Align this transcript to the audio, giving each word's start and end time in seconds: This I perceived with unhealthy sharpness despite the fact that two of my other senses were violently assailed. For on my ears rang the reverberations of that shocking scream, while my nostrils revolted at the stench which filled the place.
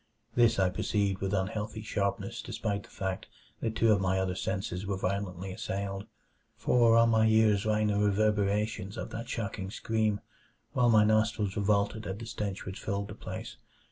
This 0.33 0.57
I 0.57 0.69
perceived 0.71 1.21
with 1.21 1.31
unhealthy 1.31 1.83
sharpness 1.83 2.41
despite 2.41 2.81
the 2.81 2.89
fact 2.89 3.27
that 3.59 3.75
two 3.75 3.91
of 3.91 4.01
my 4.01 4.17
other 4.17 4.33
senses 4.33 4.87
were 4.87 4.97
violently 4.97 5.51
assailed. 5.51 6.07
For 6.57 6.97
on 6.97 7.09
my 7.11 7.27
ears 7.27 7.67
rang 7.67 7.85
the 7.85 7.99
reverberations 7.99 8.97
of 8.97 9.11
that 9.11 9.29
shocking 9.29 9.69
scream, 9.69 10.19
while 10.73 10.89
my 10.89 11.03
nostrils 11.03 11.55
revolted 11.55 12.07
at 12.07 12.17
the 12.17 12.25
stench 12.25 12.65
which 12.65 12.79
filled 12.81 13.09
the 13.09 13.13
place. 13.13 13.57